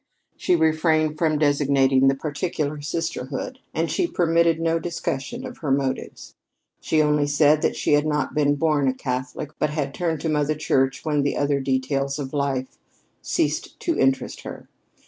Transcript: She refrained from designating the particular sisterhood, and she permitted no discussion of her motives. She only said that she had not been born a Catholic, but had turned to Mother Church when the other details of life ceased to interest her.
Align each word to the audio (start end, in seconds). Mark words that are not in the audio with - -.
She 0.35 0.55
refrained 0.55 1.19
from 1.19 1.37
designating 1.37 2.07
the 2.07 2.15
particular 2.15 2.81
sisterhood, 2.81 3.59
and 3.71 3.91
she 3.91 4.07
permitted 4.07 4.59
no 4.59 4.79
discussion 4.79 5.45
of 5.45 5.59
her 5.59 5.69
motives. 5.69 6.33
She 6.79 7.03
only 7.03 7.27
said 7.27 7.61
that 7.61 7.75
she 7.75 7.93
had 7.93 8.07
not 8.07 8.33
been 8.33 8.55
born 8.55 8.87
a 8.87 8.95
Catholic, 8.95 9.51
but 9.59 9.69
had 9.69 9.93
turned 9.93 10.19
to 10.21 10.29
Mother 10.29 10.55
Church 10.55 11.05
when 11.05 11.21
the 11.21 11.37
other 11.37 11.59
details 11.59 12.17
of 12.17 12.33
life 12.33 12.79
ceased 13.21 13.79
to 13.81 13.99
interest 13.99 14.41
her. 14.41 14.67